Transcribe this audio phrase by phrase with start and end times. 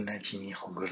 [0.00, 0.86] 混乱机密红锅